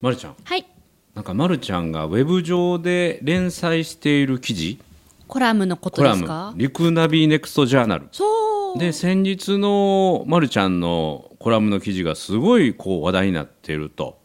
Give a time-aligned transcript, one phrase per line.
[0.00, 0.36] まるちゃん。
[0.44, 0.66] はい。
[1.14, 4.78] なんかまるちゃんがウェブ上で連載している記事。
[5.26, 6.20] コラムのことコラム。
[6.20, 8.08] ですか「リクナビネクストジャーナル。
[8.12, 14.18] そう」で先日のまるちゃんのコラムの記事がすごいこう話題になっていると。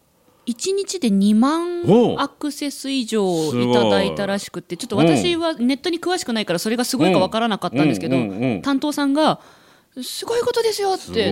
[0.45, 2.19] 1日で2万おう。
[2.19, 8.61] アクセス以上いただいたらしくてちょっと私はネットに詳しくないからそれがすごいかわからなかったんですけどうんうんうんうん。
[8.61, 9.39] 担当さんが
[10.03, 11.29] 「すごいことですよ」っすて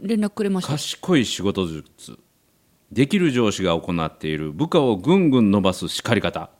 [0.00, 0.72] 連絡くれました。
[0.72, 2.18] 賢い仕事術
[2.92, 6.50] できる上司が行っている部下をぐんぐん伸ばす叱り方。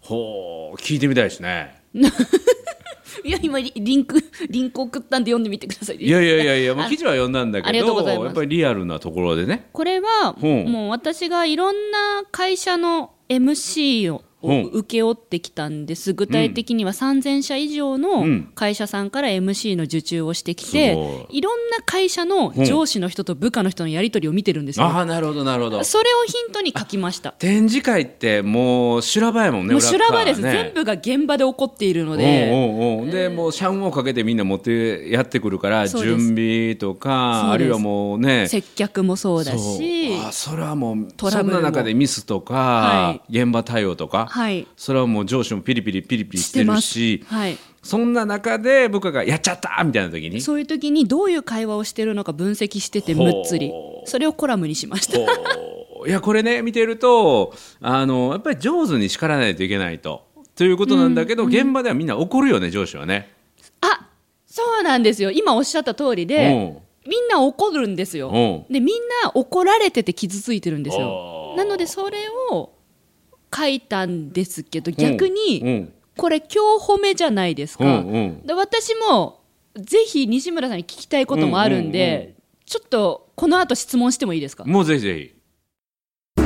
[0.00, 1.82] ほう聞いてみたいですね。
[3.24, 9.68] いや今リリンク リンク送ったんで読んでみてくださいいやいやいやいや、もう記事は読んだんだけどやっぱりリアルなところでね。
[9.72, 16.12] これはうんもう私がいろんな会社の MC をうん請け負ってきたんです。
[16.12, 18.52] 具体的には3000社以上のうん。
[18.54, 21.40] 会社さんから MC の受注をしてきすてごい。
[21.40, 24.86] ろんな会社の上司の人と部下の人のやり取りを見てるんですよ。
[24.86, 25.84] ああなるほどなるほど。
[25.84, 27.32] それをヒントに書きました。
[27.32, 32.50] 展示会ってもう修羅場やもんねもう修羅場です、ね全部が現場で起こっているので。
[32.50, 33.06] うんうんう。
[33.06, 38.48] ん、でもう社運をかけてみんな持ってやってくるから準備とかあるいはもうね。
[38.48, 40.08] 接客もそうだし。
[40.18, 40.26] そう。
[40.28, 41.60] あそれはもうトラブルも。
[41.60, 44.66] そんな中でミスとか、は現場対応とか、はい。
[44.76, 47.56] それはもう上司もピリピリピリピリしてるしはい。
[47.82, 53.72] そんな中で部下が「やっちゃった!」みたいな時にそういう時にどういう会話をしてるのか分析しててむっつり。
[54.04, 55.18] それをコラムにしました。
[55.18, 60.22] いやこれね見てるとあのやっぱり上手に叱らないといけないと。
[60.54, 63.30] ということなんだけど、現場ではみんな怒るよね上司はね。
[63.82, 64.06] あ
[64.46, 65.30] そうなんですよ。
[65.30, 66.50] 今おっしゃった通りでう。
[66.50, 68.30] んみんな怒るんですよ。
[68.30, 68.70] う。
[68.70, 71.58] んでみんな怒られてて傷ついてるんですあよー。
[71.58, 72.18] なのでそれ
[72.52, 72.70] を
[73.54, 75.92] 書いたんですけど逆うにん。
[76.16, 77.84] これ今日褒めじゃないですか、
[78.44, 79.40] で私も
[79.74, 84.64] ぜひ西村さんに聞きたいこともあるんで、ちょっとこの後質問してもいいですか？
[84.64, 86.42] もうぜひぜひ。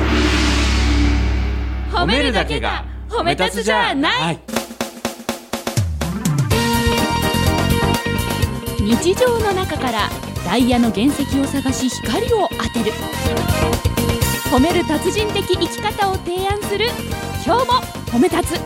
[1.93, 4.21] 褒めるだけが褒め立つじゃない。
[4.21, 4.41] はい。
[8.81, 10.11] 日常の中から
[10.45, 12.93] ダイヤの原石を探し光を当てる
[14.51, 16.87] 褒める達人的生き方を提案する
[17.47, 17.73] 今日も
[18.11, 18.61] 褒め立つ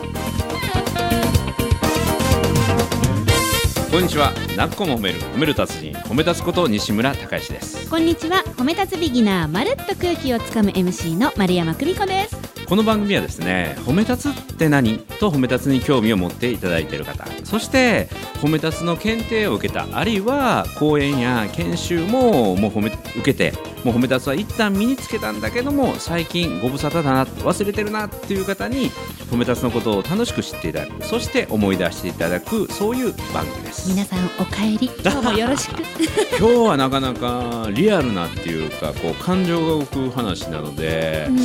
[3.91, 4.33] こんにちは。
[4.57, 7.87] なっこも褒める褒める達人褒め立つこと西村孝之です。
[7.87, 14.97] こんにちは褒め立つビギナーまるっと空気をつかむ MC の丸山久美子ですこの番組はですね褒め立つって何？
[15.19, 17.25] と褒め立つに興味を持っていただいている方。
[17.43, 18.07] そして
[18.41, 28.89] 褒め立つの検定を受けたあるいは講演や研修ももう褒め受けてもう褒め立つは一旦身につけたんだけども最近ご無沙汰だな忘れてるなっていう方に
[29.29, 31.05] 褒め立つのことを楽しく知っていただく。
[31.05, 33.89] そして思い出していただくそういう番組です。
[33.89, 34.91] 皆さんお帰り。
[35.03, 35.83] 今日もよろしく。
[36.39, 41.37] 今日はなかなかリアルなっていうかこう感情が動く話なのでうん。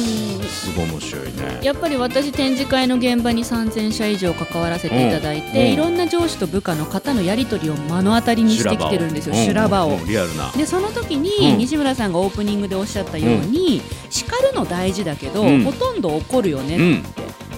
[0.50, 1.60] すごい面白いね。
[1.62, 5.72] やっぱり私展示会の現場に3000社以上関わらせていただいて、うん。
[5.72, 9.98] いろんな上司と部下の方のやり取りを目の当たりにしてきてるんですよ修羅場を。
[10.06, 10.50] リアルな。
[10.53, 11.59] でその時うにん。
[11.59, 15.65] 西村さんがオープニングでおっしゃったように、叱るの大事だけど、うん。
[15.65, 17.04] ほとんど怒るよねうん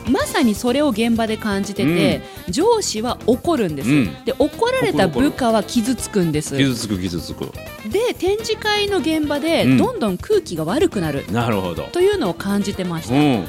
[0.08, 4.24] まさにそれを現場で感じてて、上司は怒るんです、うん。
[4.24, 6.56] で怒られた部下は傷つくんです。
[6.56, 7.50] 傷つく傷つく。
[7.88, 9.76] で展示会の現場でうん。
[9.76, 11.24] どんどん空気が悪くなる。
[11.30, 11.84] なるほど。
[11.84, 13.46] というのを感じてました、うん。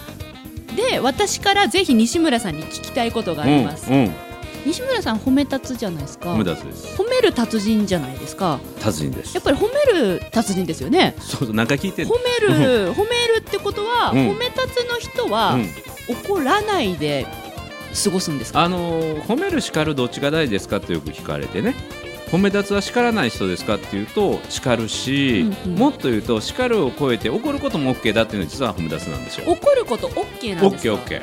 [0.76, 4.12] で私からぜひ西村さんに聞きたいことがあります、うんうん。
[4.66, 6.34] 西村さん褒め立つじゃないですか。
[6.36, 8.60] 褒める達人じゃないですか。
[8.80, 9.34] 達人です。
[9.36, 11.16] やっぱり褒める達人ですよね。
[11.20, 14.18] そうそうなんか聞いてん褒める褒めるってことは、うん。
[14.20, 15.70] 褒め立つの人は、うん
[16.08, 17.26] 怒らないで
[18.04, 18.62] 過ごすんですか？
[18.64, 21.76] あのー褒める叱るどっちが大事ですかってよく聞かれてね。
[22.32, 25.80] 褒め立つは叱らない人ですかっていうと叱るし、うんうん。
[25.80, 29.50] もっと言うと叱るを超えて怒ることも OK だっていうのが実は褒め立つなんですよ。
[29.52, 31.22] 怒ること OK なんですか？OKOK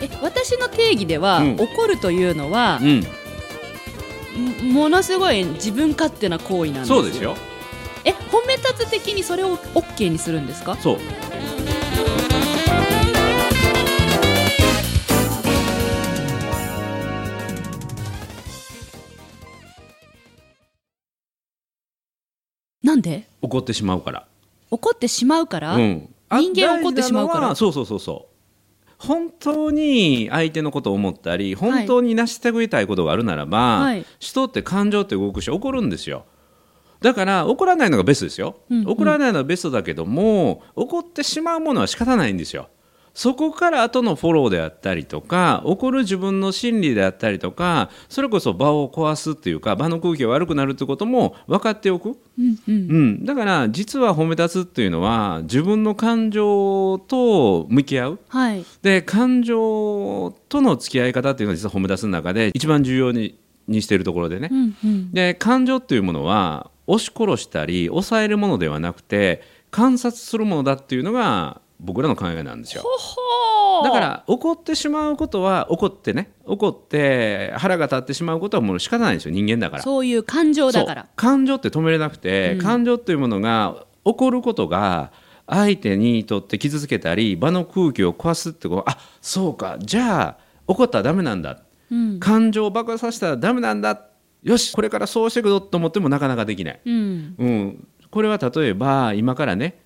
[0.00, 1.56] え私の定義では、うん。
[1.60, 3.04] 怒るというのはう、ん。
[4.68, 7.36] んものすごい自分勝手な行為なんですそうですよ。
[8.04, 10.76] え褒め立つ的にそれを OK にするんですか？
[10.76, 10.98] そう
[23.10, 23.28] なんで？
[23.42, 24.26] 怒ってしまうから。
[24.70, 26.08] 怒ってしまうから、うん。
[26.30, 27.54] 人間怒ってしまうから？
[27.54, 28.32] そうそうそうそう。
[28.98, 34.06] 本当に相手のことを思ったり本当に成し遂げたいことがあるならば、はい。
[34.20, 36.24] 人って感情って動くし怒るんですよ。
[37.00, 38.88] だから怒らないのがベストですよ、うんうん。
[38.88, 42.68] 怒らないのはベストだけども怒ってしまうものは仕方ないんですよ
[43.14, 52.74] そこから後のフォローであったりとか起こる自分の心理であったりとかそれこそ場を壊すっていうか場の空気が悪くなるってことも分かっておく、うんうん。
[52.74, 58.18] うん、だから実は褒め立つっていうのは自分の感情と向き合う。
[58.28, 58.64] はい。
[58.82, 63.38] で感情との付き合い方っていうのは実は褒め立つの中で一番重要に
[63.68, 65.12] にしているところでね、うんうん。
[65.12, 72.82] で感情っていうものは押し殺したり抑えるものではなくて観察するものだっていうのが僕らの考えなんですよ。
[72.82, 79.34] ほだから怒ってしまうことは怒ってね怒って腹が立ってしまうことはもう仕方ないんですよ。
[79.34, 79.82] 人間だから。
[79.82, 81.08] そういう感情だから。
[81.16, 82.62] 感情って止めれなくて、うん。
[82.62, 85.12] 感情っていうものが起こることが
[85.46, 89.76] 相手にとって傷つけたり場の空気を壊すってことあそうか。
[89.80, 90.38] じゃあ
[90.68, 91.62] 怒ったらダメなんだ。
[91.90, 92.20] うん。
[92.20, 94.08] 感情を爆発させたらダメなんだ。
[94.42, 97.34] よしこれからそうしていくぞと思ってもなかなかできない、うん。
[97.38, 99.81] うん、これは例えば今からね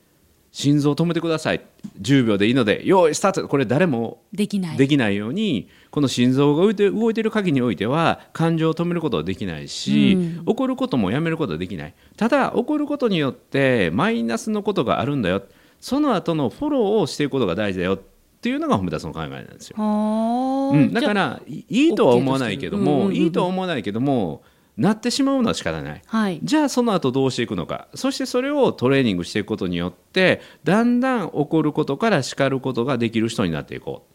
[0.56, 1.60] 心臓を止めてください。
[2.00, 3.46] 10秒でいいので用意スタート。
[3.46, 4.78] これ誰もできない。
[4.78, 10.42] できないようにこの心臓が動いて動いてる限りにおいては感情を止めることはできないし、うん。
[10.46, 11.94] 怒ることもやめることはできない。
[12.16, 15.42] ただ怒ることによってマイナスのことがあるんだよ。
[15.78, 17.96] その後のフォローをしていくことが大事だよ。
[17.96, 17.98] っ
[18.40, 19.76] ていうのが褒めたつの考えなんですよ。
[19.76, 23.14] はあうん、だからいいいとは思わないけども、うんうん。
[23.14, 24.42] いいとは思わないけども
[24.76, 26.02] なってしまうのは仕方ない。
[26.04, 26.40] はい。
[26.42, 27.88] じゃあその後どうしていくのか。
[27.94, 34.06] そしてそれをトレーニングしていくことによってだんだん起こることから叱ることができる人になっていこ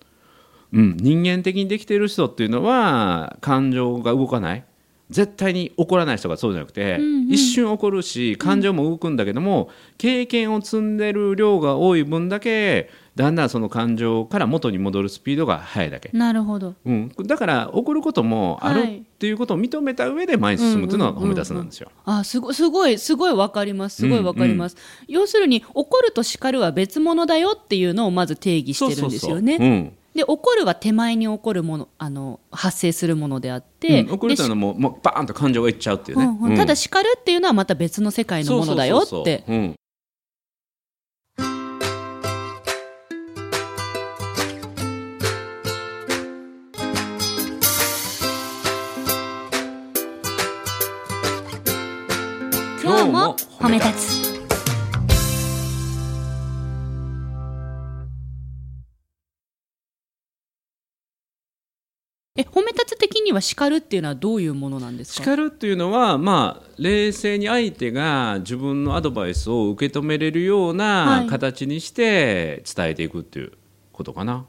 [0.72, 4.64] う、うん、人間的にできている人っていうのは感情が動かない。
[5.10, 7.30] 絶対に怒らない人がそうじゃなくて、うんうん。
[7.32, 16.76] 一瞬怒るし感情も動くんだけども、経験を積んでる量が多い分だけだんだんその感情から元に戻るスピードが速いだけ、なるほど。
[16.86, 21.92] うん、だから怒ることもあるはいっていうことを認めた上で前に進むっていうのは褒め出すなんですよ。
[22.06, 23.98] あすごすごいすごいわかります。
[23.98, 24.78] すごいわかります、
[25.08, 29.58] 要するに怒ると叱るは別物だよっていうのをまず定義してるんですよね。
[29.58, 29.78] そうそうそう。
[29.78, 29.98] うん。
[30.16, 36.52] で怒るは手前に起こるものあの発生するものであって、うん、怒るというのはもうもうバーンと感情がいっちゃうっていうね、うんうん。
[36.52, 36.58] うん。
[36.58, 39.46] ただ叱るっていうのはまた別の世界のものだよって
[53.04, 53.92] 今日も褒め立
[54.28, 54.42] つ。
[62.38, 65.24] え褒め立つ的には叱るっていうのはどういうものなんですか？
[65.24, 71.28] 叱るっていうのは、まあ、冷静に相手が自分のアドバイスを受け止めれるようはない。
[71.28, 73.54] 形にして伝えていくっていう
[73.92, 74.46] ことかな。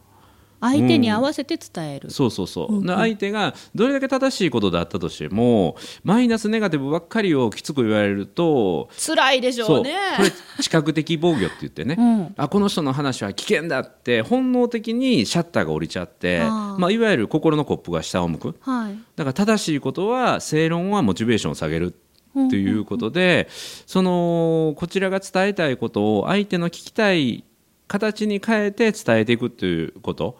[0.63, 9.81] 相手に合わせて伝える、そうそうそう、うん相手がどれだけ正しいことだったとしてもマイナスネガティブばっかりをきつく言われると辛いでしょそう。
[9.81, 10.31] うねこれ
[10.63, 12.35] 知覚的防御って言ってね、うん。
[12.37, 16.41] あこの人の話は危険だって本能的にシャッターが降りちゃって
[16.79, 18.57] まあ、いわゆる心のコップが下を向く。
[18.61, 18.97] はい。
[19.17, 21.95] だから正しいことは正論はモチベーションを下げる
[22.35, 23.49] ということで、
[23.87, 27.45] そのこちらが伝えたいことを相手の聞きたい
[27.89, 30.39] 形に変えて伝えていくということ、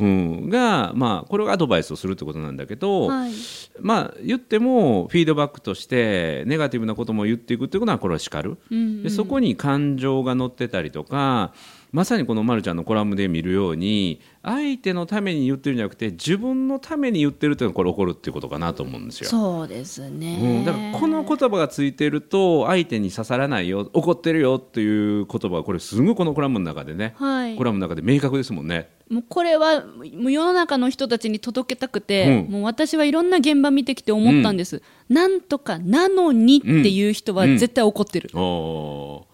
[0.00, 3.32] うん、が、まあ、これがアドバイスをするってことなんだけど、はい。
[3.80, 8.58] まあ、言ってもフィードバックとしてネガティブなことも言っていくっていうことはこれは叱る。
[8.70, 9.02] うんうん。
[9.02, 11.52] でそこに感情が乗ってたりとか
[11.92, 19.28] まさにこのまるちゃんのコラムで見るように相手のために言ってるんじゃなくて自分のために言ってるっていうのがこれ起こるっていうことかなと思うんですよ。
[19.28, 27.56] そうですね、うん、だからこの言葉がついてると相手に刺さらないよ怒ってるよっていう言葉はこれすごいこのコラムの中でね、はい。
[27.56, 28.88] コラムの中で明確ですもんね。
[29.10, 32.52] もうこれはもう世の中の人たちに届けたくて、うん。
[32.52, 37.58] もう私はいろんな現場見てきて思ったんです、なんとかなのにっていう人はうん。
[37.58, 39.26] 絶対怒ってる、お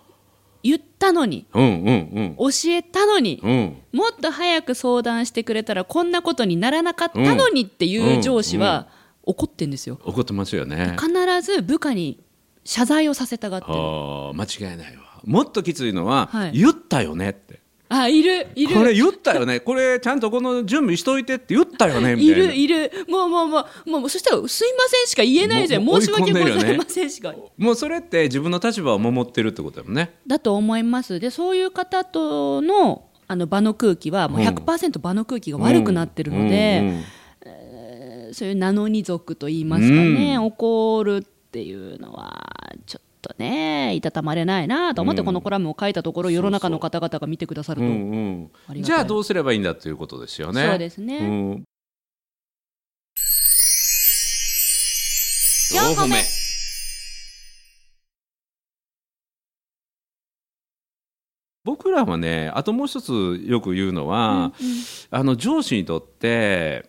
[0.63, 1.47] 言ったのに。
[1.53, 2.51] ーうんうん。
[2.51, 3.51] 教えたのに、うん。
[3.51, 8.89] うんもっと早く相談してくれたらこんなことにならなかったのにっていう上司は
[9.23, 9.99] 怒ってんですよ。
[10.05, 10.97] 怒ってますよね。
[10.99, 12.19] 必ず部下に
[12.65, 13.73] 謝罪をさせたがってる。
[13.75, 15.03] あー間違いないわ。
[15.25, 16.53] もっときついのは、はい。
[16.53, 17.61] 言ったよねって。
[17.89, 18.75] あいるいる。
[18.75, 19.61] これ言ったよね。
[19.61, 22.47] これちゃんとこの準備しといてって言ったよねみいたいな。
[22.49, 22.93] るいる。
[23.09, 25.85] もうもうもうもうそしたらすいませんしか言えないじゃん。
[25.85, 27.35] もう申し訳ございませんしか。
[27.57, 30.15] もうそれって自分の立場を守ってるってことだもんね。
[30.27, 31.21] だと思います。
[31.21, 37.05] でそういう方とのあの場の空気はもう100%場の空気が悪くなってるので、うんうん
[38.33, 40.45] そういう名の二族と言いますかね、うん。
[40.45, 42.53] 怒るっていうのは
[42.85, 50.67] ちょっとねいたたまれないなと思ってうんこのコラムを書いたところ、世の中の方々が見てくださると、じゃあどうすればいいんだということですよね。
[50.67, 51.19] そうですね。
[51.27, 51.65] ん。
[55.75, 56.17] 四歩目。
[61.65, 64.53] 僕らはねあともう一つよく言うのは、
[65.11, 66.89] あの上司にとって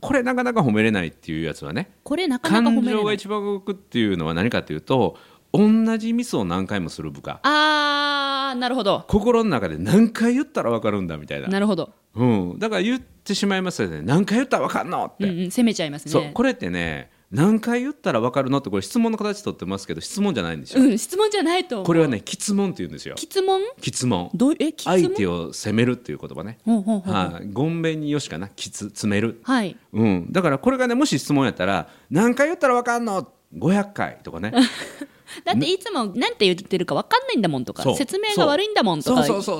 [0.00, 2.94] これなかなか褒めれないっていうやつはねこれなかなか褒感めれない。
[3.00, 5.16] 情が一番動くっていうのは何かっていうと
[5.52, 7.40] 同じミスを何回もする部下。
[7.42, 9.04] あーなるほど。
[9.08, 14.02] 心の中で何回言ったら分かるんだみたいな、なるほど、うん、だから言ってしまいますよね。
[14.02, 16.12] 何回言ったら分かんのって、うんうん、攻めちゃいますね。
[16.12, 16.30] そう。
[16.32, 23.14] これってね何回言ったら分かるのってこれ質問の形取ってますけど質問じゃないんですよ、うん、質問じゃないとこれはね質問って言うんですよ。
[23.16, 26.58] 質問質問どうえ相手を責めるっていう言葉ね。
[26.66, 28.48] はい、ごんべんによしかな。
[28.48, 29.76] きつ詰める、はい。
[29.92, 34.52] うん、だからこれがねもし質問やったら何回言ったら分かんの？500回とかね
[35.44, 37.96] だっていつもなんて言ってるか分かんないんだもんとかそう。
[37.96, 39.52] 説明が悪いんだもんとか言い返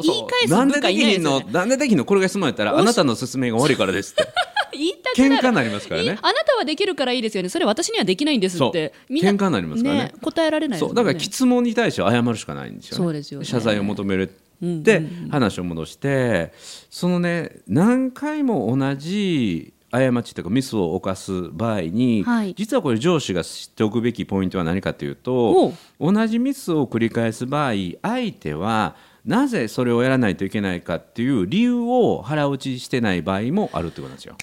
[0.46, 1.44] すなんで部下いないできひんですよね。
[1.46, 2.04] のなんでできひんの？
[2.04, 4.26] これが質問やったらあなたの説明が悪いからですって。
[4.72, 5.34] 言いたくなる。
[5.34, 6.10] 喧嘩になりますからね。
[6.10, 7.48] あなたはできるからいいですよね。
[7.48, 8.94] それ私にはできないんですって。
[9.08, 9.16] そう。
[9.16, 10.14] 喧嘩になりますからね。
[10.22, 10.96] 答えられないですもんね。
[10.96, 11.04] そう。
[11.04, 13.04] だから質問に対しては謝るしかないんですよね。
[13.04, 13.46] そうですよね。
[13.46, 16.52] 謝罪を求めるうんで話を戻して
[16.90, 22.54] そのね何回も同じ過ちというかミスを犯す場合に、はい。
[22.54, 28.94] 実はこれ上司が知っておくべきポイントは何かというおと同じミスを繰り返す場合相手は
[29.24, 34.36] なぜそれをやらないといけないかっていう理由を腹落ちしてない場合もあるってことなんですよ。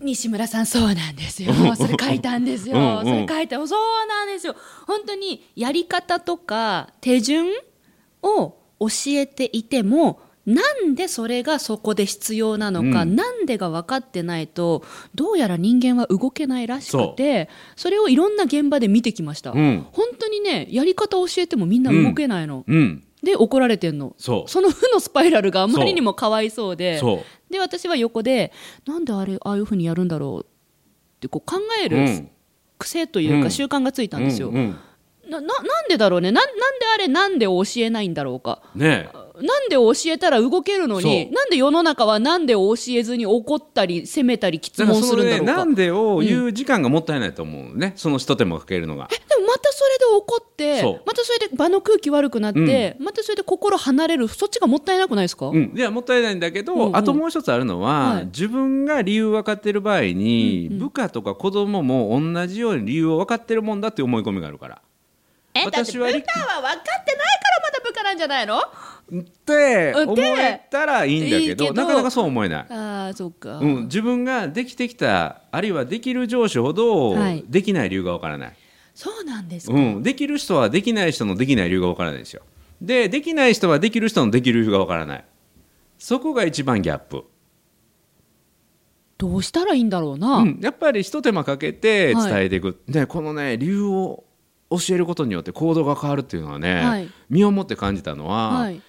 [0.00, 1.52] 西村さんそうなんですよ。
[1.76, 2.76] それ書いたんですよ。
[2.76, 2.98] うん。
[2.98, 3.04] うん。
[3.04, 3.56] それ書いた。
[3.66, 4.56] そうなんですよ。
[4.86, 7.48] 本当にやり方とか手順
[8.22, 13.14] を教えていてもなんでそれがそこで必要なのか、うん。
[13.14, 14.82] なんでが分かってないと
[15.14, 19.86] どうやら人間は動けないらしくてそれをいろんな現場で見てきました、うん。
[19.92, 24.14] 本当にねやり方を教えてもみんな動けないの、うん、で怒られてんの。
[24.18, 27.00] その負のスパイラルがあまりにもかわいそうで
[27.48, 28.52] で私は横で
[28.84, 32.30] なんであれああいうふうにやるんだろうってこう考えるうん。
[32.78, 33.42] 癖といううん。
[33.44, 34.50] か習慣がついたんですよ。
[34.50, 36.32] なななんでだろうね。
[36.32, 38.60] なんなんであれなんで教えないんだろうか。
[38.74, 39.08] ね
[39.40, 45.56] なんで教えたら動けるのになんで世の中はなんで教えずに怒ったり責めたり質問するんだろうか。
[45.56, 49.08] なんでを言う時間がもったいないと思うね、その一手間かけるのが。
[49.08, 56.96] でもまたそれで怒ってまたそれで場の空気悪くなって、またそれで心離れるそっちがもったいなくないですか、うん、いやもったいないんだけど、うんうん。
[56.96, 58.26] あともう一つあるのは、はい。
[58.26, 64.82] 自分が理由分かってる場合に、部下とか子供も同じように理由を分かってるもんだって思い込みがあるから。
[65.54, 68.62] えだって部下は私は理分かってないからまだ部下なんじゃないの？
[69.20, 72.66] ってうん思えたらいいんだけどなかなかそう思えない。
[72.70, 77.44] ああそうか、うん、自分ができてきたあるいはできる上司ほどはい。
[77.46, 78.56] できない理由が分からない、
[78.94, 82.42] そうなんですか、うん、できる人はできない人のできない理由が分からないですよ。
[82.80, 85.24] でできない人はできる人のできる理由が分からない。
[85.98, 87.24] そこが一番ギャップ、
[89.18, 92.32] どうしたらいいんだろうな、うん、やっぱり一手間かけてはい。
[92.32, 94.24] 伝えていく、でこのね理由を
[94.70, 97.08] 教えることによって行動が変わるっていうのはね、はい。
[97.28, 98.80] 身をもって感じたのは、はい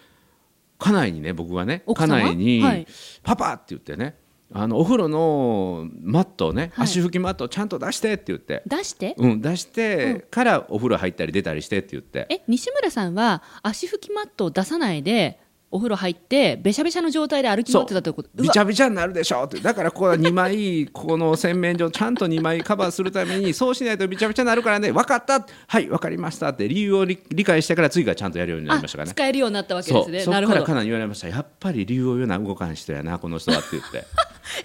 [0.80, 2.88] 家内にね僕がね家内に、はい。
[3.24, 4.15] パパって言ってね
[4.56, 6.86] あのお風呂のマットをね、はい。
[6.86, 9.15] 足拭きマットをちゃんと出してって言って、出して？
[9.18, 12.27] うん、出してからお風呂入ったり出たりしてって言って。
[12.30, 15.39] え西村さんは足拭きマットを出さないで
[15.74, 18.30] お風呂入ってべしゃべしゃの状態で歩き回ってたということ。
[18.36, 19.60] びちゃびちゃになるでしょって。
[19.60, 24.92] だからここは2枚 この洗面所ちゃんと2枚カバーするためにそうしないとびちゃびちゃになるからね。
[24.92, 25.44] 分かった。
[25.68, 26.68] はい分かりましたって。
[26.68, 29.13] 理由を理理解してから次からちゃんとやるようになりましたからね。
[29.15, 30.20] 使えるようになったわけですね。
[30.20, 30.63] そこからなるほど。
[30.63, 31.27] かなり言われました。
[31.27, 33.70] やっぱり理由を言うな動かん人やなこの人はって。
[33.72, 34.06] 言って、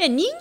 [0.01, 0.39] え人間そ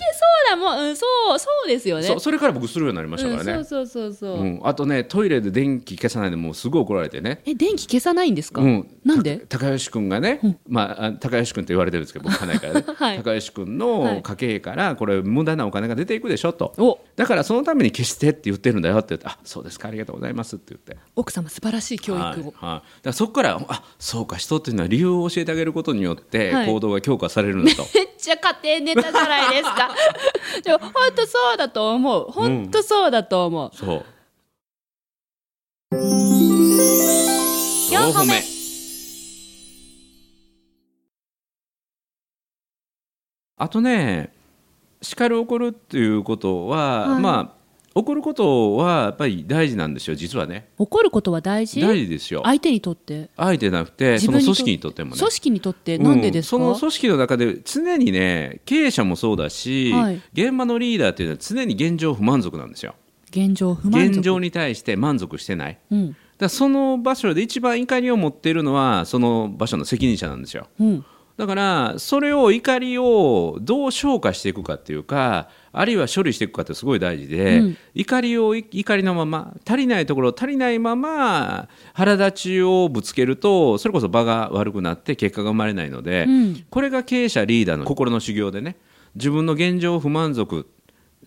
[0.47, 1.05] うだもん、うん、そ
[1.35, 2.15] うそうですよね。
[2.19, 7.41] それから僕するようになりましたからね、うん、そうそうそうそう、うん、あとねトイレで電気消さないでもうすごい怒られてね。
[7.45, 9.37] え電気消さないんですか、うん、なんで？
[9.37, 13.17] た高吉君がね、まああ、高吉君って言われてるんですけど僕家内からね、 はい。
[13.17, 16.73] 高吉君はいの家計からこれ無駄なお金が出ていくでしょと。
[16.77, 16.99] お。
[17.15, 20.97] だからそのために消してって言ってるんだよって言ってあそうですかありがとうございますって言って。
[21.15, 26.67] 奥様素晴らしい教育を、はいはい、だからそこからあそうか人っていうのは理由を教えてあげることによってはい。
[26.67, 29.89] 行動が強化されるんだと、 めっちゃ家庭ネタじゃないですか。
[30.63, 32.27] でも本当そうだと思う。
[32.29, 34.05] 本当そうだと思う、そう。
[37.91, 38.43] 四歩目
[43.57, 44.31] あとね
[45.01, 47.21] 叱る怒るっていうことは、はい。
[47.21, 47.57] まあ
[47.95, 50.67] 怒ることはやっぱり大事なんですよ実はね。
[50.77, 51.81] 怒ることは大事？
[51.81, 52.41] 大事ですよ。
[52.43, 53.31] 相手にとって？
[53.35, 55.17] 相手じゃなくてその組織にとってもね。
[55.17, 55.97] 組織にとって？
[55.97, 56.63] なんでですか、うん。
[56.63, 60.21] その組織の中で常にね経営者もそうだし、はい。
[60.33, 62.93] 現場のリーダーっていうのは常に現状不満足なんですよ。
[63.31, 64.11] 現状不満足？
[64.17, 65.79] 現状に対して満足してない。
[65.89, 66.15] うん。
[66.37, 70.67] だその場所で一番怒りを持っているのはその場所の責任者なんですよ。
[70.79, 71.05] うん
[71.37, 77.77] だからそれを怒りをどう消化していくかっていうかあるいは処理していくかってすごい大事で、うん。
[77.93, 86.65] 怒りを怒りのまま足りないところ足りないまま腹立ちをぶつけるとそれこそ場が悪くなって結果が生まれないので、うん。
[86.71, 88.77] これが経営者リーダーの心の修行でね
[89.13, 90.67] 自分の現状不満足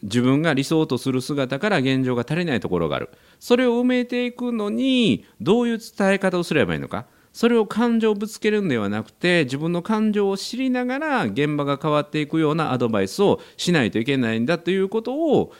[0.02, 3.10] 自分が理想とする姿から現状が足りないところがある。
[3.38, 15.52] それを埋めていくのにどういう伝え方をすればいいのかそれを感情をぶつけるんではなくて自分の感情を知りながら現場が変わっていくようなアドバイスをしないといけないんだということを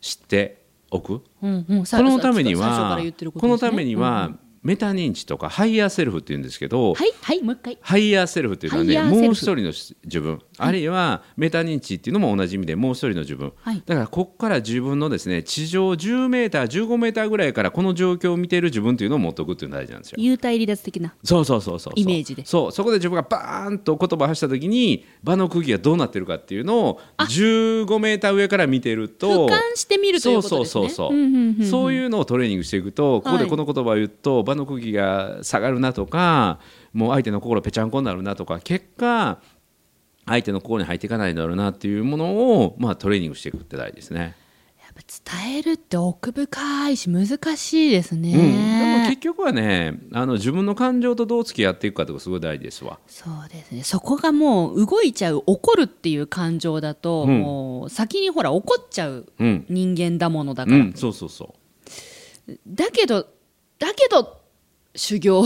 [0.00, 1.22] 知っておく。
[1.42, 3.00] うんうん、さこのためには
[3.38, 4.32] このためには
[4.64, 7.78] メタ認知とか higher self って言うんですけど、はいはいもう一回。
[7.82, 9.72] higher self っていうのはねもう一人の
[10.04, 13.82] 自分、あるいはメタ認知っていうのも同じ意味でもう一人の自分、はい。
[13.84, 20.16] だからここから自分のですね地上10メーター15メーターぐらいからこの状況を見ている自分っていうのを持っておくっていうのが大事なんですよ。
[20.18, 21.14] 幽体離脱的な。
[21.22, 22.46] そうそうそうそうイメージで。
[22.46, 22.72] そう。
[22.72, 30.84] そこで自分がバーンと言葉を発した時に場の空気がどうなってるかっていうのを15メーター上から見てると俯瞰してみるということですね。
[30.86, 36.58] そうそうそうそう、んんんんそういうのをトレーニングしていくとここでこの言葉を言うと場の空気が下がるなとか
[36.92, 39.40] もう相手の心ぺちゃんこになるなとか結果
[40.26, 44.34] 相手の心に入っていかないんだろうなっていうものを、まあ、トレーニングしていくって大事ですね。
[44.80, 53.00] やっぱ伝えるって奥深いし難しいですね、うん、でも結局はねあの自分の感情とどう付き合っていくかとかすごい大事ですわ。
[53.08, 53.82] そうですね。
[53.82, 57.40] そこがもう動いちゃう怒るっていう感情だと、うん。
[57.40, 61.54] もう先にほら怒っちゃううん、人間だものだから、うん、そうそうそ
[62.48, 62.58] う。
[62.66, 63.26] だけど
[63.78, 64.43] だけど
[64.96, 65.44] 修行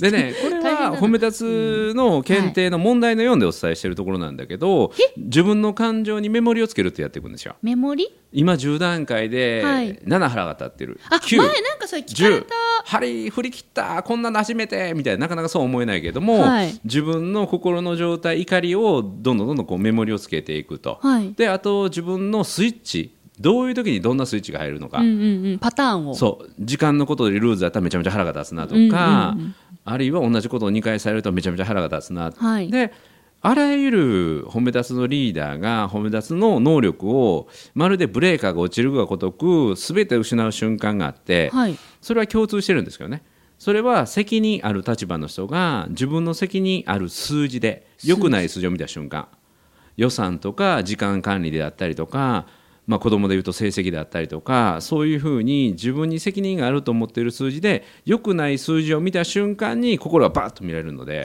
[0.00, 7.56] でねこれは褒め立つの検定の問題の4でお伝えしているところなんだけど、自分の感情にメモリをつけるってやっていくんですよ。
[7.62, 8.08] メモリ？
[8.32, 9.96] 今10段階ではい。
[9.96, 12.54] 7腹が立ってる、あ9前なんかそれ聞かれ10た
[12.84, 14.02] 針振り切った。
[14.02, 14.94] こんなの初めて。
[14.94, 16.80] みたいななかなかそう思えないけども、はい。
[16.84, 21.34] 自分の心の状態怒りをどんどんどんどんこうメモリをつけていくと、はい。
[21.34, 25.58] であと自分のスイッチどういう時にどんなスイッチが入るのか、うんうんうん。
[25.58, 26.14] パターンを。
[26.14, 26.50] そう。
[26.60, 29.54] 時間のことでルーズだったらめちゃめちゃ腹が立つなとか、うんうんうん
[29.90, 32.70] あるいは同じことを2回されるとめちゃめちゃ腹が立つな、はい。
[32.70, 32.92] で
[33.40, 41.78] あらゆる褒め立つのリーダーが褒め立つの能力をまるでブレーカーが落ちるがごとく全て失う瞬間があって、はい。
[42.02, 43.22] それは共通してるんですけどね。
[43.58, 49.28] それは責任ある立場の人が自分の責任ある数字で良くない数字を見た瞬間
[49.96, 52.46] 予算とか時間管理であったりとか、
[52.88, 61.24] まあ、子供でいうと成績であったりとかそういうふうに自分に責任があると思っている数字で良くない数字を見た瞬間に心がバッと見られるので。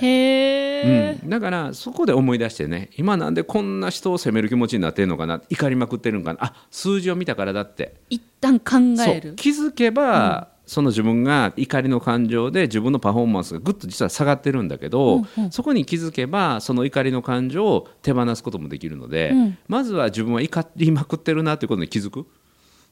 [1.21, 7.95] うん、だからそこで思い出してね今なんでこんな人を責める気持ちになってるのかな怒りまくってるのかなあ数字を見たからだって。
[8.10, 8.76] 一旦考
[9.08, 9.36] える。
[9.36, 15.52] 気づけば、その自分が怒りの感情で自分のパフォーマンスがぐっと実は下がってるんだけど、うんうん。
[15.52, 19.58] そこに気づけばその怒りの感情を手放すこともできるので、うん。
[19.67, 22.26] まずは自分は怒りまくってるなということに気づく、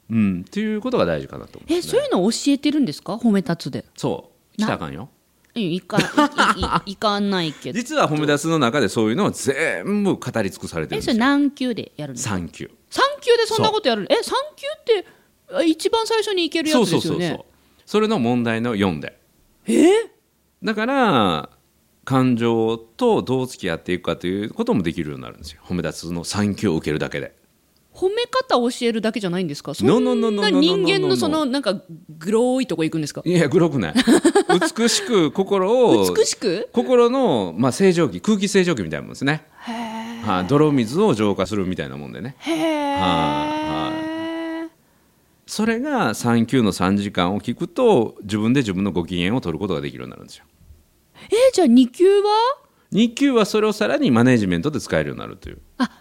[0.10, 3.16] うん、っていうことが大事かなと思いえます、ね、そういうの教えてるんですか？
[3.16, 3.86] 褒め立つで。
[3.96, 4.58] そう。
[4.58, 5.10] 来たらあかんよ。
[5.54, 6.02] いいかい
[6.92, 7.78] いかないけど。
[7.78, 11.20] 実は褒め出すの中でそういうのを全部語り尽くされてるえそれんですよ。
[11.20, 12.72] 何級でやるんですか？3級。
[12.90, 14.66] 三級でそんなことやるえ三級
[15.00, 15.08] って
[15.54, 17.46] あ一番最初にいけるやそうつそうそうそうですよね
[17.86, 19.20] それの問題の4で。
[19.68, 19.88] え？
[20.64, 21.50] だから
[22.06, 25.62] 感情とどう付き合っていくかということもできるようになるんですよ。
[25.66, 27.36] 褒め立つの3級を受けるだけで。
[27.94, 29.74] 褒め方を教えるだけじゃないんですか？
[29.76, 31.82] そんな人間のそのなんか
[32.18, 33.22] グローいとこ行くんですか？
[33.26, 33.94] いやグロくない。
[34.78, 36.70] 美しく心を美しく？
[36.74, 39.44] 心の、まあ、清浄機空気清浄機みたいなもんですね。
[39.58, 40.48] はい。
[40.48, 42.36] 泥水を浄化するみたいなもんでね。
[42.40, 43.92] へえ、は
[45.52, 50.46] それが3級の3時間を聞くと自分で自分のご機嫌を取ることができるようになるんですよ。
[51.30, 52.30] えじゃあ2級は
[52.94, 55.60] 2級はそれをさらにマネジメントで使えるようになるという。
[55.78, 55.92] あ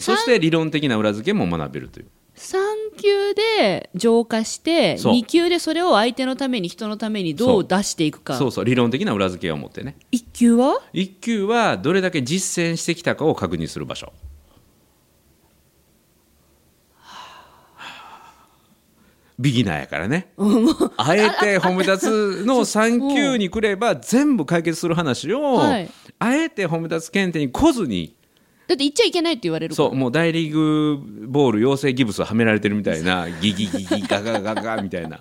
[0.00, 2.06] そして理論的な裏付けも学べるという。
[2.34, 2.56] 3
[3.00, 5.12] 級で浄化してそう。
[5.12, 8.36] 2級でそれを相手のために人のためにどう出していくか。
[8.36, 8.64] そうそう。
[8.64, 9.96] 理論的な裏付けを持ってね。
[10.10, 14.12] 1級は？1級はどれだけ実践してきたかを確認する場所
[19.38, 20.32] ビギナーやからね。
[20.96, 25.90] あえて褒め立つの3級に来れば 全部解決する話を、はい。
[26.18, 28.14] あえて褒め立つ検定に来ずに。
[28.66, 35.20] だって言っちゃいけないって言われるそうもう大リーグボール養成ギブスをはめられてるみたいなギギギギガガガガみたいな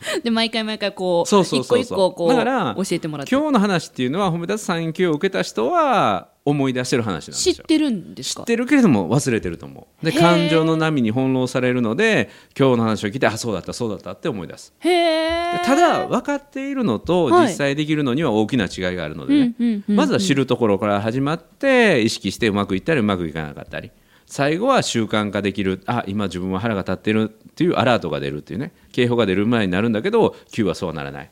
[0.22, 1.80] で毎回毎回こうそうそうそうそう。
[1.80, 3.34] 一個一個こうだから教えてもらって。
[3.34, 7.54] 今日の話っていうのは褒め立つ3級を受けた人は思い出してる話なんですよ。
[7.56, 8.42] 知ってるんですか？
[8.42, 10.04] 知ってるけれども忘れてると思う。
[10.04, 14.72] で感情の波に翻弄されるので今日の話を聞いてあそうだったそうだったって思い出す。
[14.80, 17.46] へただ分かっているのとはい。
[17.48, 23.90] 実際できるのには大きな違いがあるのでね、まずは知るところから始まって意識してうまくいったりうまくいかなかったり
[24.26, 25.82] 最後は習慣化できる。
[25.86, 28.72] あ今自分は腹が立ってるっていうアラートが出るっていうね。
[28.92, 31.30] 警報が出る前になるんだけど9はそうはならない。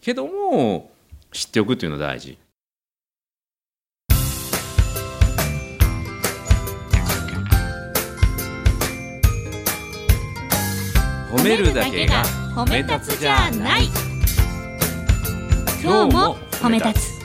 [0.00, 0.90] けども
[1.32, 2.38] 知っておくっていうのは大事。
[11.32, 13.88] 褒めるだけが褒め立つじゃない。
[15.82, 17.15] 今日も褒め立つ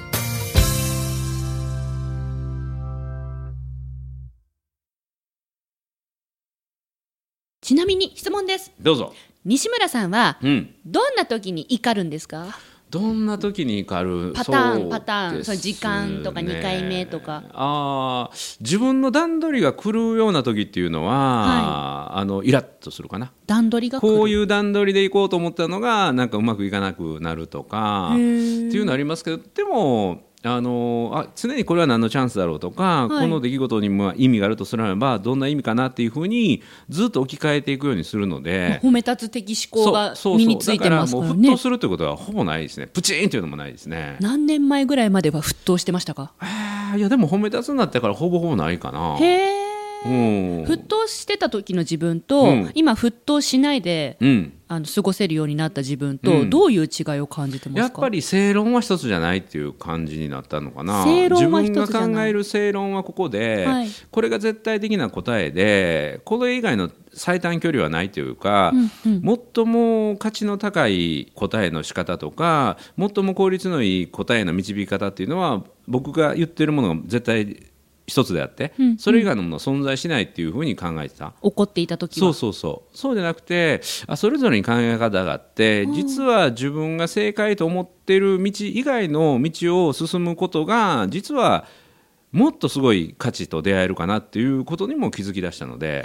[7.71, 8.69] ちなみに質問です。
[8.81, 9.13] どうぞ。
[9.45, 10.75] 西村さんはうん。
[10.85, 12.59] どんな時に怒るんですか？
[12.89, 14.33] どんな時に怒る？
[14.35, 17.45] パターンパターンその時間とかね二回目とか。
[17.53, 23.31] あー自分の段取りが来るような時っていうのは、あのイラッとするかな。
[23.47, 33.25] 段取りが来るこういう段取りで行こうと思ったのがなんかうまくいかなくなるとかっていうのありますけどでもあのあ常にこれは何のチャンスだろうとか、はい。
[33.25, 38.79] この出来事にも意味があるとすればどんな意味かなっていうふうにずっと置き換えていくようにするので。
[38.81, 40.37] 褒め立つ的思考がそうそうそう。
[40.37, 41.29] 身についてますからね。
[41.29, 42.87] だからもう沸騰するということはほぼないですね。
[42.87, 44.17] プチンというのもないですね。
[44.19, 46.31] 何年前ぐらいまでは沸騰してましたか？
[46.41, 49.17] えーいやでも褒め立つになってからほぼほぼないかな。
[49.17, 49.60] へえうん
[50.03, 52.71] 沸騰してた時の自分と、うん。
[52.73, 54.53] 今沸騰しないでうん。
[54.67, 56.49] あの過ごせるようになった自分と、うん。
[56.49, 57.81] どういう違いを感じてますか？
[57.81, 61.03] やっぱり正論は一つじゃないっていう感じになったのかな。
[61.03, 62.11] 正論は自分一つじゃない。
[62.11, 63.89] が考える正論はここで、はい。
[64.09, 68.71] これが絶対的な答えでこれ以外の最短距離はないというか、
[69.05, 69.39] うんうん。
[69.55, 77.70] 最も価値の高い答えの仕方とか最も効率のいい答えの導き方っていうのは僕が言ってるものが絶対
[78.07, 81.33] 一つであって、うんそれ以外のものは存在しないっていうふうに考えてた。
[81.41, 91.65] 怒っていた時はそうそうそうそうじゃなくてあそれぞれに考え方があって実は自分が正解と思ってる道以外の道を進むことが実は
[92.31, 96.01] もっとすごい価値と出会えるかなっていうことにも気づき出したので。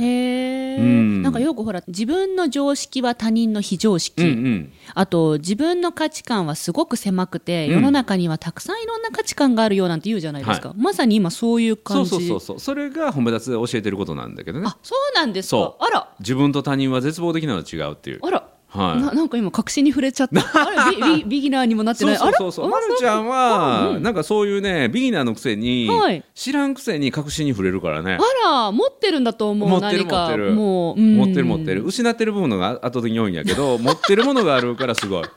[0.78, 4.72] なんかよくほら自分の常識は他人の非常識、うんうん。
[4.94, 12.08] あと自分の価値観はすごく狭くて、うん世の中にはたくさんいろんな価値観があるようなんて言うじゃないですか、まさに今そういうそ感じ。
[12.08, 12.60] うそうそうそう。
[12.60, 14.66] それが褒め立つで教えてることなんだけどね。
[14.68, 15.76] あそうなんですか。
[15.78, 16.08] あら。
[16.20, 18.20] 自分と他人は絶望的なのと違うっていう。
[18.22, 19.00] あら、はい。
[19.00, 20.40] ななんか今確信に触れちゃった。
[20.66, 22.16] あれビビビギナーにもなってない？
[22.16, 22.68] そうそうそう。
[22.68, 23.98] まるちゃんは、う？
[24.00, 26.24] んなんかそういうねビギナーのくせに、はい。
[26.34, 28.18] 知らんくせに確信に触れるからね。
[28.20, 30.52] あら持ってるんだと思う持ってる持ってる。
[30.52, 31.16] もう、うん。
[31.16, 31.84] 持ってる持ってる。
[31.84, 35.24] 失ってる部分が圧倒的に多いんやけど持ってるものがあるからすごい。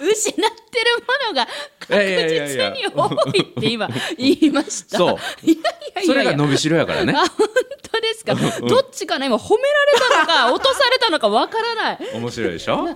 [0.00, 0.46] 失ってる
[1.06, 1.46] ものが
[1.78, 4.96] 確実に多いって今言いました。
[4.96, 5.16] そう。
[5.42, 5.58] いやい
[5.96, 7.14] やいそれが伸びしろやからね
[8.04, 8.34] ですか？
[8.34, 9.26] どっちかな？
[9.26, 11.98] 今褒められたのか 落とされたのかわからない。
[12.14, 12.88] 面白いでしょ？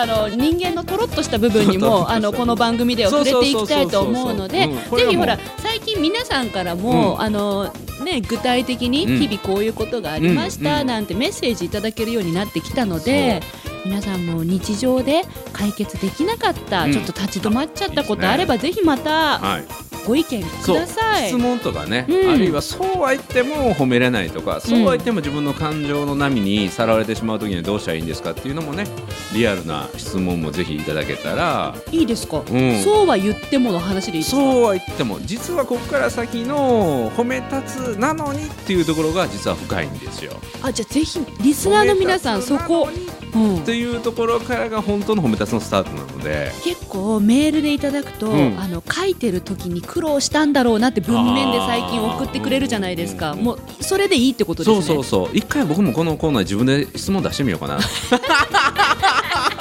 [0.00, 4.70] あの人間のとろっとした部分にも あのこの番組では触れていきたいと思うのでぜ
[5.08, 7.20] ひほら最近皆さんからも、うん。
[7.20, 7.72] あの
[8.04, 9.18] ね具体的にうん。
[9.18, 13.42] 日々こういうことがありましたうんなんてメッセージいただけるようになってきたので、
[13.84, 16.92] 皆さんも日常で解決できなかった、うん。
[16.92, 18.28] ちょっと立ち止まっちゃったこといいですね。
[18.28, 19.64] あればぜひまたはい。
[20.06, 21.28] ご意見ください。
[21.28, 22.32] 質問とかね、うん。
[22.32, 28.86] あるいはそうは言っても褒めれないとか、そうは言っても自分の感情の波にさらわれてしまう時にはどうしたらいいんですかっていうのもね
[29.34, 32.82] リアルな質問もぜひいただけたらいいですか、うん。
[32.82, 34.40] そうは言ってもの話でいいですか？
[34.40, 40.32] そうは言っても実はここから先の褒め立つなのにっていうところが実は深いんですよ。
[40.62, 42.88] あじゃあぜひリスナーの皆さんそこ、
[43.34, 43.64] うん。
[43.64, 46.52] というところからが本当の褒め立つのスタートなので。
[46.64, 48.58] 結構メールでいただくと、うん。
[48.58, 53.30] あの書いてる時に苦労したんだろうなって文面で最近送ってくれるじゃないですか。
[53.30, 54.82] あーもうそれでいいってことですね。
[54.82, 55.36] そうそうそう。
[55.36, 57.78] 一回僕もこのコーナー自分で質問出してみようかな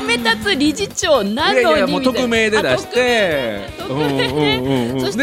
[0.00, 2.96] 褒め立つ理事長なのにいやいやもう匿名で出して。
[2.96, 3.70] で。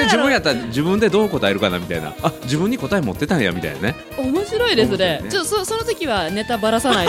[0.04, 2.14] 自分やったら自分でどう答えるかなみたいな。
[2.22, 3.80] あ自分に答え持ってたんやみたいな。
[3.80, 4.98] ね あ面白いですね。
[4.98, 5.24] ね。
[5.30, 7.08] ちょそその時はネタばらさない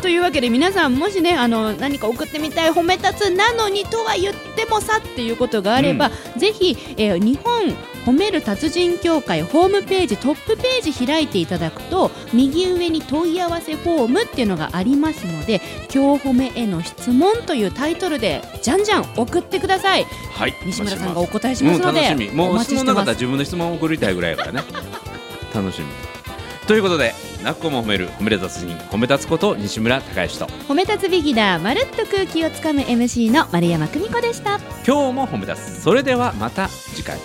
[0.00, 15.60] というわけで皆さんもしねあの何か送ってみたい褒め立つなのにとは言ってもさっていうことがあれば、ぜひ、えー日本褒める達人協会ホームページトップページ開いていただくと右上に問い合わせフォームっていうのがありますので
[15.92, 20.04] 今日褒めへの質問というタイトルでじゃんじゃん送ってください。
[20.04, 20.54] はい。
[20.64, 22.34] 西村さんがお答えしますので、うん、楽しみ。
[22.34, 24.62] もおう質問なかったら自分の質問を送りたいぐらいやからね。
[25.54, 25.86] 楽しみ。
[26.66, 27.12] ということで
[27.42, 30.46] なっこも褒める褒める達人褒め立つこと西村孝之と。
[30.68, 37.18] 褒め立つビギナーまるっと空気をつかむ MC の丸山久美子でした今日も褒め立つそれではまた次回